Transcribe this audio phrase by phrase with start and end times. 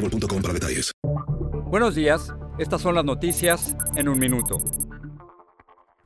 [0.00, 0.92] boostmobile.com para detalles.
[1.66, 4.58] Buenos días, estas son las noticias en un minuto.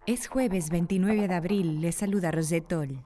[0.06, 3.02] Es jueves 29 de abril, le saluda Rosetol.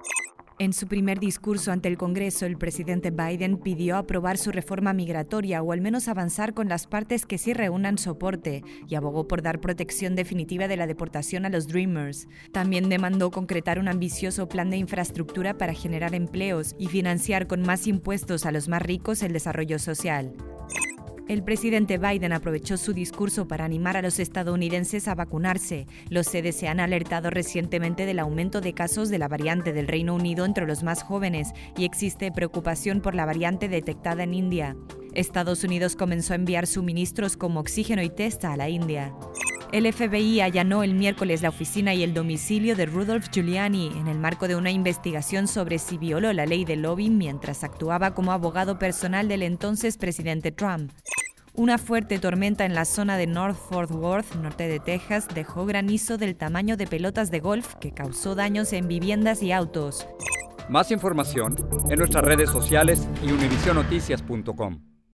[0.61, 5.63] En su primer discurso ante el Congreso, el presidente Biden pidió aprobar su reforma migratoria
[5.63, 9.61] o al menos avanzar con las partes que sí reúnan soporte y abogó por dar
[9.61, 12.27] protección definitiva de la deportación a los Dreamers.
[12.51, 17.87] También demandó concretar un ambicioso plan de infraestructura para generar empleos y financiar con más
[17.87, 20.35] impuestos a los más ricos el desarrollo social.
[21.29, 25.87] El presidente Biden aprovechó su discurso para animar a los estadounidenses a vacunarse.
[26.09, 30.47] Los CDC han alertado recientemente del aumento de casos de la variante del Reino Unido
[30.47, 34.75] entre los más jóvenes y existe preocupación por la variante detectada en India.
[35.13, 39.15] Estados Unidos comenzó a enviar suministros como oxígeno y testa a la India.
[39.71, 44.19] El FBI allanó el miércoles la oficina y el domicilio de Rudolph Giuliani en el
[44.19, 48.79] marco de una investigación sobre si violó la ley de lobbying mientras actuaba como abogado
[48.79, 50.91] personal del entonces presidente Trump.
[51.59, 56.17] Una fuerte tormenta en la zona de North Fort Worth, norte de Texas, dejó granizo
[56.17, 60.07] del tamaño de pelotas de golf que causó daños en viviendas y autos.
[60.69, 61.57] Más información
[61.91, 64.98] en nuestras redes sociales y univisionoticias.com.